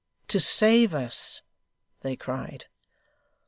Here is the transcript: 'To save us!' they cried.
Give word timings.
'To 0.29 0.39
save 0.39 0.95
us!' 0.95 1.43
they 1.99 2.15
cried. 2.15 2.65